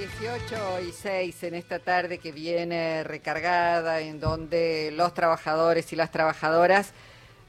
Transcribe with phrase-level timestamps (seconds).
[0.00, 6.10] 18 y 6 en esta tarde que viene recargada, en donde los trabajadores y las
[6.10, 6.94] trabajadoras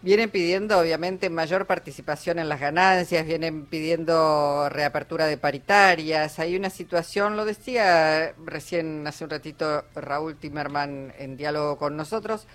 [0.02, 6.40] vienen pidiendo, obviamente, mayor participación en las ganancias, vienen pidiendo reapertura de paritarias.
[6.40, 12.47] Hay una situación, lo decía recién hace un ratito Raúl Timerman en diálogo con nosotros.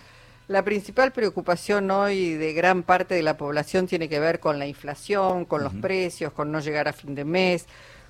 [0.46, 4.66] La principal preocupación hoy de gran parte de la población tiene que ver con la
[4.66, 7.66] inflación, con los precios, con no llegar a fin de mes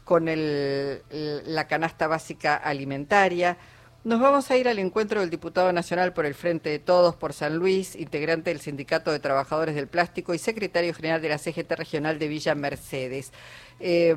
[0.07, 3.57] con el, la canasta básica alimentaria.
[4.05, 7.33] Nos vamos a ir al encuentro del diputado nacional por el Frente de Todos por
[7.33, 11.73] San Luis, integrante del Sindicato de Trabajadores del Plástico y secretario general de la CGT
[11.73, 13.33] Regional de Villa Mercedes.
[13.81, 14.15] Eh,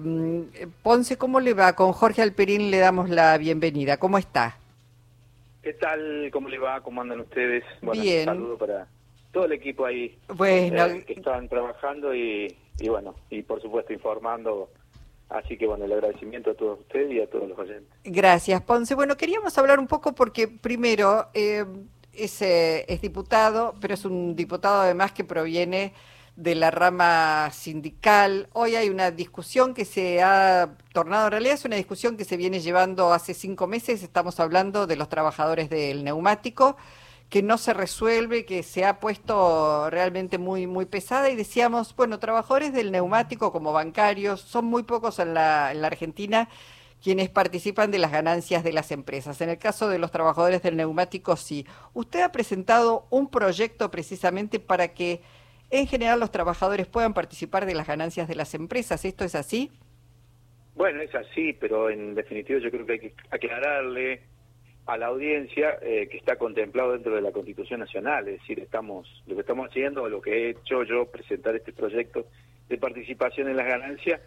[0.83, 1.73] Ponce, ¿cómo le va?
[1.73, 3.97] Con Jorge Alperín le damos la bienvenida.
[3.97, 4.59] ¿Cómo está?
[5.63, 6.29] ¿Qué tal?
[6.31, 6.81] ¿Cómo le va?
[6.81, 7.63] ¿Cómo andan ustedes?
[7.81, 8.29] Bueno, Bien.
[8.29, 8.87] Un saludo para
[9.31, 10.85] todo el equipo ahí bueno.
[10.85, 14.69] Eh, que estaban trabajando y, y bueno, y por supuesto informando
[15.29, 17.87] Así que bueno, el agradecimiento a todos ustedes y a todos los oyentes.
[18.03, 18.95] Gracias, Ponce.
[18.95, 21.65] Bueno, queríamos hablar un poco porque primero eh,
[22.13, 25.93] es, eh, es diputado, pero es un diputado además que proviene
[26.35, 28.47] de la rama sindical.
[28.53, 32.37] Hoy hay una discusión que se ha tornado, en realidad es una discusión que se
[32.37, 36.77] viene llevando hace cinco meses, estamos hablando de los trabajadores del neumático
[37.29, 42.19] que no se resuelve, que se ha puesto realmente muy, muy pesada y decíamos, bueno,
[42.19, 46.49] trabajadores del neumático como bancarios, son muy pocos en la, en la Argentina
[47.01, 49.39] quienes participan de las ganancias de las empresas.
[49.41, 51.65] En el caso de los trabajadores del neumático, sí.
[51.93, 55.21] Usted ha presentado un proyecto precisamente para que
[55.69, 59.05] en general los trabajadores puedan participar de las ganancias de las empresas.
[59.05, 59.71] ¿Esto es así?
[60.75, 64.21] Bueno, es así, pero en definitiva yo creo que hay que aclararle
[64.89, 69.07] a la audiencia eh, que está contemplado dentro de la Constitución Nacional, es decir, estamos
[69.27, 72.25] lo que estamos haciendo, lo que he hecho yo, presentar este proyecto
[72.67, 74.19] de participación en las ganancias,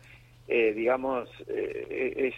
[0.46, 2.34] eh, digamos, eh, es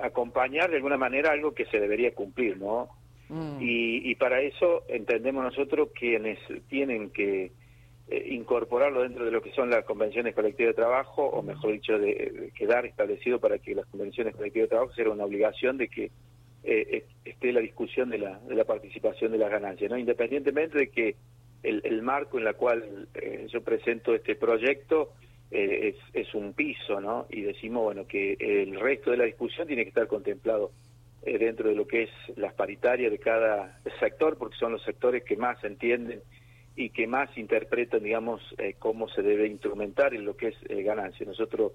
[0.00, 2.88] acompañar de alguna manera algo que se debería cumplir, ¿no?
[3.28, 3.60] Mm.
[3.60, 7.52] Y, y, para eso entendemos nosotros quienes tienen que
[8.10, 12.50] incorporarlo dentro de lo que son las convenciones colectivas de trabajo, o mejor dicho, de,
[12.56, 16.10] quedar establecido para que las convenciones colectivas de trabajo sea una obligación de que
[16.64, 19.98] eh, esté la discusión de la, de la participación de las ganancias, ¿no?
[19.98, 21.16] Independientemente de que
[21.62, 25.12] el, el marco en el cual eh, yo presento este proyecto
[25.50, 27.26] eh, es, es, un piso, ¿no?
[27.30, 30.72] Y decimos, bueno, que el resto de la discusión tiene que estar contemplado
[31.26, 35.24] eh, dentro de lo que es las paritarias de cada sector, porque son los sectores
[35.24, 36.20] que más entienden
[36.76, 40.82] y que más interpretan, digamos, eh, cómo se debe instrumentar en lo que es eh,
[40.82, 41.24] ganancia.
[41.24, 41.72] Nosotros,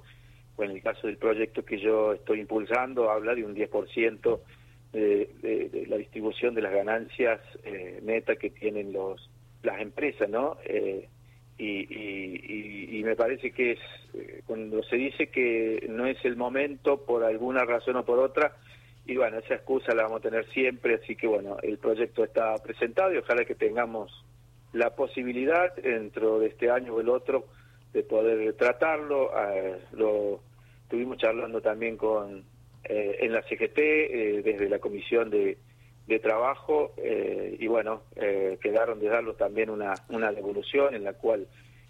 [0.60, 4.40] en el caso del proyecto que yo estoy impulsando, habla de un 10%
[4.94, 9.30] de, la distribución de las ganancias eh, netas que tienen los
[9.62, 10.58] las empresas, ¿no?
[10.64, 11.08] Eh,
[11.58, 13.80] y, y, me parece que es
[14.14, 18.56] eh, cuando se dice que no es el momento por alguna razón o por otra,
[19.06, 22.56] y bueno, esa excusa la vamos a tener siempre, así que bueno, el proyecto está
[22.64, 24.24] presentado y ojalá que tengamos
[24.72, 27.48] la posibilidad dentro de este año o el otro
[27.92, 29.32] de poder tratarlo.
[29.94, 30.40] lo
[30.84, 32.46] estuvimos charlando también con
[32.84, 35.58] eh, en la CGT, eh, desde la Comisión de,
[36.08, 38.04] de Trabajo, eh, y bueno,
[38.62, 41.48] quedaron de darlo también una, una devolución en la cual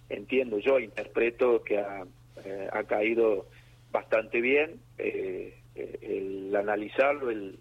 [0.09, 2.05] entiendo yo, interpreto que ha,
[2.71, 3.47] ha caído
[3.91, 7.57] bastante bien el analizarlo, el,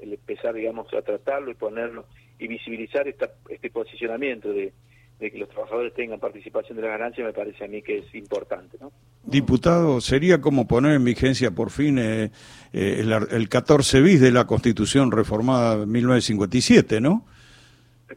[0.00, 2.06] el, empezar, digamos, a tratarlo y ponerlo
[2.38, 4.72] y visibilizar esta, este posicionamiento de,
[5.18, 8.14] de que los trabajadores tengan participación de la ganancia me parece a mí que es
[8.14, 8.76] importante.
[8.80, 8.92] ¿no?
[9.26, 12.30] Diputado, sería como poner en vigencia por fin eh,
[12.72, 17.26] eh, el, el, 14 bis de la Constitución reformada en 1957, ¿no?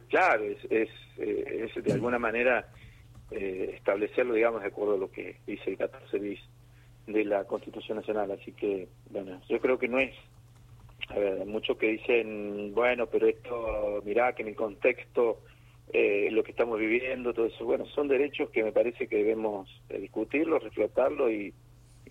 [0.08, 0.88] Claro, es, es,
[1.18, 2.68] eh, es de alguna manera
[3.32, 6.40] establecerlo, digamos, de acuerdo a lo que dice el 14 bis
[7.06, 8.30] de la Constitución Nacional.
[8.32, 10.14] Así que, bueno, yo creo que no es
[11.08, 15.40] a ver, muchos que dicen, bueno, pero esto, mirá que en el contexto
[15.92, 17.64] eh, lo que estamos viviendo, todo eso.
[17.64, 21.52] Bueno, son derechos que me parece que debemos eh, discutirlo, reflotarlo y,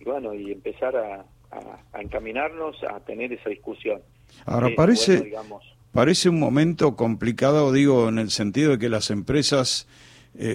[0.04, 1.24] bueno, y empezar a,
[1.98, 4.00] encaminarnos a tener esa discusión.
[4.44, 5.32] Ahora, eh, parece,
[5.92, 9.88] parece un momento complicado, digo, en el sentido de que las empresas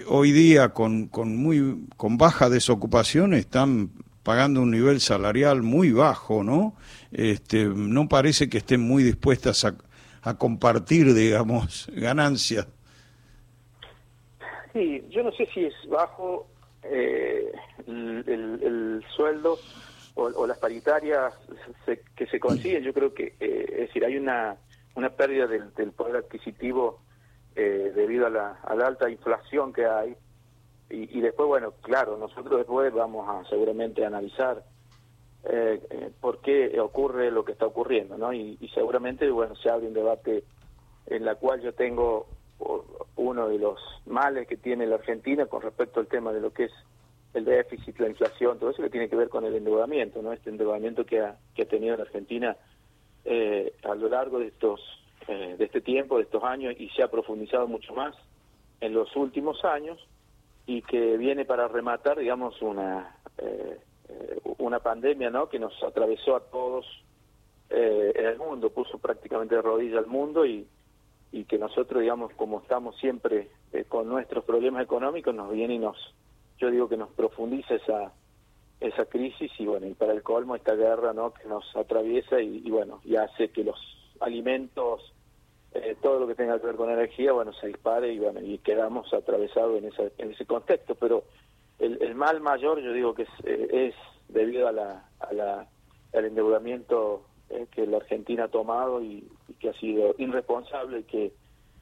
[0.07, 3.89] hoy día con, con, muy, con baja desocupación están
[4.23, 6.75] pagando un nivel salarial muy bajo, ¿no?
[7.11, 9.75] Este, no parece que estén muy dispuestas a,
[10.21, 12.67] a compartir, digamos, ganancias.
[14.75, 16.48] Sí, yo no sé si es bajo
[16.83, 17.50] eh,
[17.88, 19.57] el, sueldo
[20.16, 21.33] o, las paritarias
[22.13, 22.83] que se consiguen.
[22.83, 24.57] Yo creo que, eh, es decir, hay una,
[24.95, 27.00] una pérdida del, poder adquisitivo
[27.56, 30.18] eh, debido a la, a la alta inflación que hay.
[30.89, 34.62] Y, después, bueno, claro, nosotros después vamos a seguramente analizar
[35.45, 38.33] eh, por qué ocurre lo que está ocurriendo, ¿no?
[38.33, 40.44] Y, y, seguramente, bueno, se abre un debate
[41.06, 42.27] en la cual yo tengo
[43.35, 46.65] uno de los males que tiene la Argentina con respecto al tema de lo que
[46.65, 46.71] es
[47.33, 50.31] el déficit, la inflación, todo eso que tiene que ver con el endeudamiento, ¿no?
[50.31, 52.55] Este endeudamiento que ha, que ha tenido la Argentina
[53.25, 54.79] eh, a lo largo de estos
[55.27, 58.15] eh, de este tiempo, de estos años, y se ha profundizado mucho más
[58.79, 59.99] en los últimos años,
[60.65, 63.79] y que viene para rematar, digamos, una eh,
[64.59, 65.49] una pandemia, ¿no?
[65.49, 66.85] Que nos atravesó a todos
[67.67, 70.67] en el mundo, puso prácticamente de rodillas al mundo y
[71.35, 75.79] y que nosotros, digamos, como estamos siempre eh, con nuestros problemas económicos, nos viene y
[75.79, 75.97] nos,
[76.59, 78.13] yo digo que nos profundiza esa
[78.79, 81.33] esa crisis y bueno, y para el colmo esta guerra, ¿no?
[81.33, 83.77] Que nos atraviesa y, bueno, y hace que los
[84.21, 85.13] alimentos,
[85.73, 88.57] eh, todo lo que tenga que ver con energía, bueno, se dispare y bueno, y
[88.59, 91.23] quedamos atravesados en, esa, en ese contexto, pero
[91.79, 93.95] el, el mal mayor yo digo que es, eh, es
[94.33, 95.67] debido a la, a la,
[96.13, 99.27] al endeudamiento eh, que la Argentina ha tomado y,
[99.59, 101.33] que ha sido irresponsable y que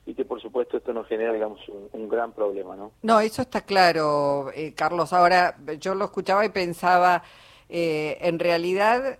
[0.06, 1.60] y que por supuesto esto nos genera digamos
[1.94, 5.13] un, gran problema no no eso está claro eh, Carlos.
[5.13, 7.24] Ahora yo lo escuchaba y pensaba
[7.69, 9.19] eh, en realidad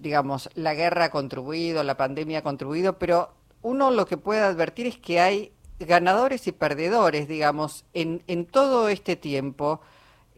[0.00, 3.30] digamos la guerra ha contribuido la pandemia ha contribuido pero
[3.62, 8.88] uno lo que puede advertir es que hay ganadores y perdedores digamos en en todo
[8.88, 9.80] este tiempo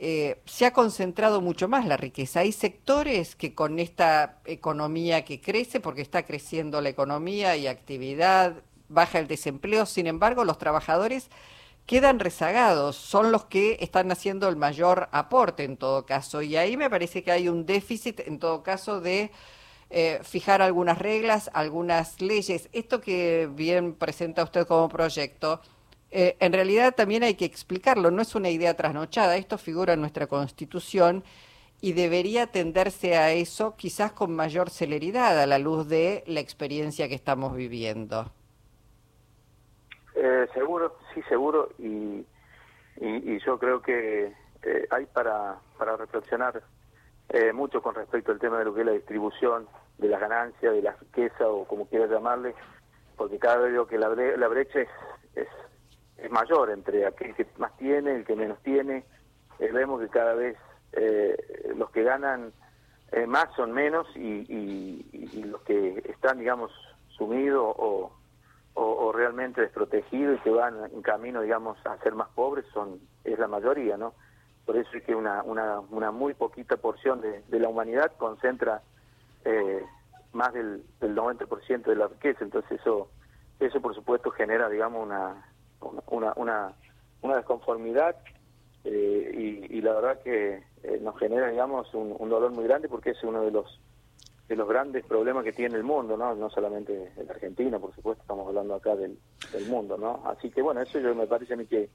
[0.05, 2.41] eh, se ha concentrado mucho más la riqueza.
[2.41, 8.65] Hay sectores que con esta economía que crece, porque está creciendo la economía y actividad,
[8.89, 11.31] baja el desempleo, sin embargo los trabajadores
[11.87, 16.43] quedan rezagados, son los que están haciendo el mayor aporte en todo caso.
[16.43, 19.31] Y ahí me parece que hay un déficit en todo caso de
[19.91, 22.69] eh, fijar algunas reglas, algunas leyes.
[22.73, 25.61] Esto que bien presenta usted como proyecto
[26.13, 30.01] eh, en realidad también hay que explicarlo, no es una idea trasnochada, esto figura en
[30.01, 31.25] nuestra Constitución
[31.81, 37.09] y debería tenderse a eso quizás con mayor celeridad a la luz de la experiencia
[37.09, 38.31] que estamos viviendo.
[40.15, 42.25] Eh, seguro, sí, seguro, y,
[43.01, 44.33] y, yo creo que
[44.63, 46.63] eh, hay para, para reflexionar
[47.55, 49.67] mucho con respecto al tema de lo que es la distribución
[49.97, 52.55] de las ganancias, de la riqueza o como quieras llamarle,
[53.17, 54.89] porque cada vez veo que la, la brecha es
[55.35, 55.49] es
[56.31, 59.05] mayor entre aquel que más tiene, el que menos tiene.
[59.59, 60.57] Eh, vemos que cada vez
[60.93, 61.37] eh,
[61.77, 62.53] los que ganan
[63.13, 66.73] eh, más son menos y, los que están, digamos,
[67.09, 68.13] sumidos o,
[68.75, 73.39] o, realmente desprotegidos y que van en camino, digamos, a ser más pobres son es
[73.39, 74.15] la mayoría, ¿no?
[74.65, 78.83] Por eso es que una, una, una muy poquita porción de, de la humanidad concentra
[80.33, 82.45] más del, del 90% de la riqueza.
[82.45, 83.09] Entonces eso,
[83.61, 85.52] eso por supuesto genera, digamos, una,
[86.11, 86.73] una, una,
[87.23, 88.17] una desconformidad
[88.85, 93.23] eh, y, la verdad que eh, nos genera, digamos, un, dolor muy grande porque es
[93.23, 93.81] uno de los
[94.49, 96.35] de los grandes problemas que tiene el mundo, ¿no?
[96.35, 99.17] No solamente en Argentina, por supuesto, estamos hablando acá del,
[99.53, 100.21] del mundo, ¿no?
[100.27, 101.89] Así que, bueno, eso yo me parece a mí que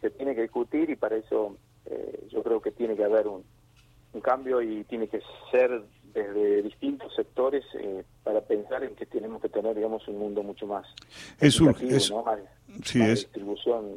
[0.00, 1.56] se tiene que discutir y para eso
[1.86, 3.44] eh, yo creo que tiene que haber un
[4.22, 9.48] cambio y tiene que ser desde distintos sectores eh, para pensar en que tenemos que
[9.48, 10.86] tener, digamos, un mundo mucho más
[11.40, 12.12] es un, es,
[12.84, 13.96] sí, es, distribución.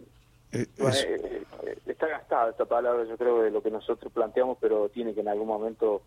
[0.51, 1.43] Eh, eh,
[1.85, 5.27] está gastada esta palabra, yo creo, de lo que nosotros planteamos, pero tiene que en
[5.27, 6.01] algún momento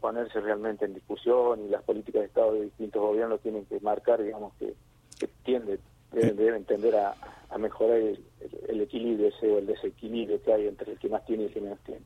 [0.00, 4.22] ponerse realmente en discusión y las políticas de Estado de distintos gobiernos tienen que marcar,
[4.22, 4.72] digamos, que,
[5.18, 5.78] que tiende,
[6.12, 7.14] deben, tender a,
[7.58, 8.24] mejorar el,
[8.68, 11.52] el, equilibrio ese o el desequilibrio que hay entre el que más tiene y el
[11.52, 12.00] que menos tiene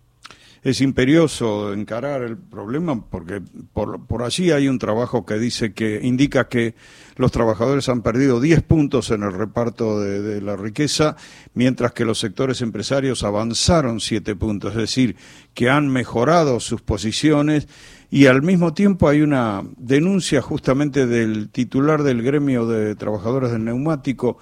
[0.62, 3.40] es imperioso encarar el problema porque
[3.72, 6.74] por, por allí hay un trabajo que dice que indica que
[7.16, 11.16] los trabajadores han perdido 10 puntos en el reparto de, la riqueza,
[11.54, 15.16] mientras que los sectores empresarios avanzaron 7 puntos, es decir,
[15.52, 17.68] que han mejorado sus posiciones
[18.10, 23.64] y al mismo tiempo hay una denuncia justamente del titular del gremio de trabajadores del
[23.64, 24.38] neumático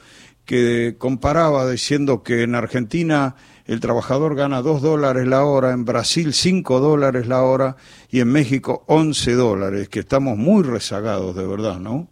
[0.48, 3.36] que comparaba diciendo que en Argentina
[3.66, 7.76] el trabajador gana 2 dólares la hora, en Brasil 5 dólares la hora
[8.08, 12.08] y en México 11 dólares, que estamos muy rezagados de verdad, ¿no?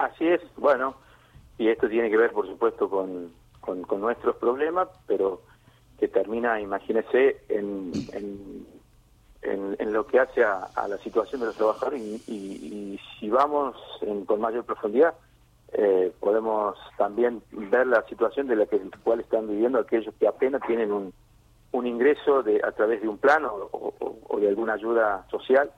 [0.00, 0.96] Así es, bueno,
[1.58, 3.30] y esto tiene que ver, por supuesto, con,
[3.60, 5.42] con, nuestros problemas, pero
[6.00, 8.66] que termina, imagínese, en, en,
[9.78, 13.76] en, lo que hace a, la situación de los trabajadores y, si vamos
[14.26, 15.14] con mayor profundidad,
[15.72, 20.62] eh, podemos también ver la situación de la que cual están viviendo aquellos que apenas
[20.66, 21.12] tienen un,
[21.72, 25.70] un ingreso de, a través de un plano o, de alguna ayuda social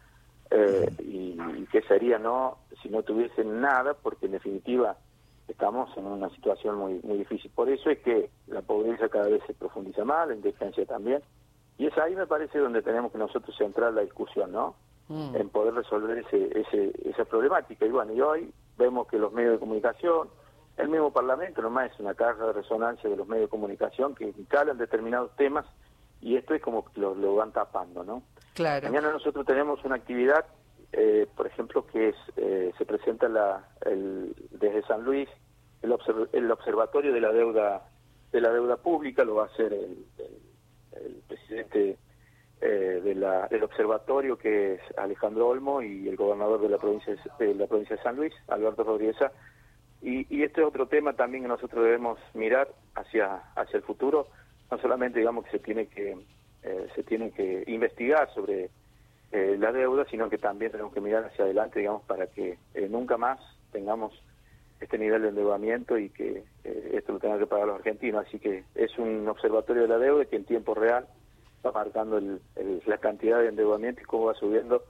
[0.51, 1.37] eh, y,
[1.73, 4.97] que sería no si no tuviesen nada porque en definitiva
[5.47, 9.41] estamos en una situación muy muy difícil por eso es que la pobreza cada vez
[9.47, 11.23] se profundiza más la indigencia también
[11.79, 14.75] Y es ahí me parece donde tenemos que nosotros centrar la discusión, ¿no?
[15.09, 15.35] Mm.
[15.37, 17.87] En poder resolver ese, ese, esa problemática.
[17.87, 20.29] Y bueno, y hoy vemos que los medios de comunicación,
[20.77, 24.25] el mismo Parlamento nomás es una caja de resonancia de los medios de comunicación que
[24.25, 25.67] instalan determinados temas
[26.21, 28.23] y esto es como que lo, lo van tapando, ¿no?
[28.55, 28.89] Claro.
[28.89, 30.45] Mañana nosotros tenemos una actividad,
[30.93, 35.29] eh, por ejemplo, que es eh, se presenta la, el, desde San Luis
[35.83, 35.95] el,
[36.33, 37.87] el, observatorio de la deuda
[38.33, 40.05] de la deuda pública, lo va a hacer el,
[40.93, 41.99] el, presidente
[42.61, 47.17] eh, de la, del observatorio que es Alejandro Olmo y el gobernador de la provincia
[47.39, 49.17] de la provincia de San Luis, Alberto Rodríguez
[50.03, 54.29] y, y, este es otro tema también que nosotros debemos mirar hacia, hacia el futuro,
[54.71, 56.17] no solamente digamos que se tiene que,
[56.63, 58.71] eh, se tiene que investigar sobre
[59.33, 62.89] eh, la deuda, sino que también tenemos que mirar hacia adelante, digamos, para que eh,
[62.89, 63.39] nunca más
[63.73, 64.13] tengamos
[64.81, 68.27] este nivel de endeudamiento y que esto lo tengan que pagar los argentinos.
[68.27, 71.07] Así que es un observatorio de la deuda que en tiempo real
[71.65, 72.41] va marcando el,
[72.87, 74.85] la cantidad de endeudamiento y cómo va subiendo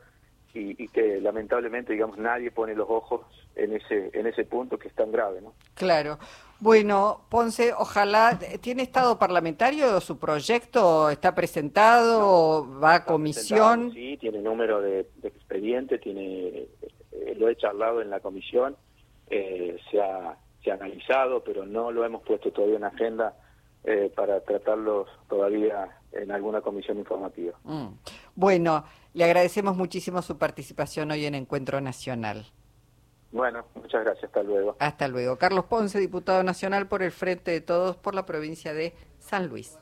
[0.53, 3.21] y, que lamentablemente digamos nadie pone los ojos
[3.55, 6.19] en ese en ese punto que es tan grave no claro.
[6.59, 14.41] Bueno Ponce ojalá tiene estado parlamentario su proyecto está presentado va a comisión sí tiene
[14.41, 16.67] número de, expediente tiene
[17.13, 18.77] eh, lo he charlado en la comisión
[19.29, 23.37] eh, se ha se ha analizado pero no lo hemos puesto todavía en agenda
[23.85, 27.59] eh, para tratarlos todavía en alguna comisión informativa.
[27.65, 27.89] Mm.
[28.35, 32.47] Bueno, le agradecemos muchísimo su participación hoy en Encuentro Nacional.
[33.33, 34.25] Bueno, muchas gracias.
[34.25, 34.77] Hasta luego.
[34.79, 35.37] Hasta luego.
[35.37, 39.79] Carlos Ponce, diputado nacional por el Frente de Todos por la provincia de San Luis.